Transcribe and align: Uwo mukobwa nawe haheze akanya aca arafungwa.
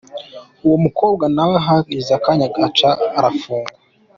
Uwo 0.65 0.77
mukobwa 0.85 1.25
nawe 1.35 1.55
haheze 1.65 2.11
akanya 2.17 2.47
aca 2.67 2.89
arafungwa. 3.17 3.69